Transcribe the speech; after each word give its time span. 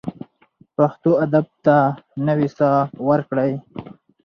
پښتو 0.75 1.11
ادب 1.25 1.45
ته 1.65 1.75
نوې 2.27 2.47
ساه 2.57 2.81
ورکړئ. 3.09 3.51